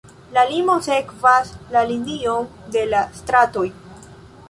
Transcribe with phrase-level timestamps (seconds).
[0.37, 3.69] La limo sekvas la linion de la stratoj.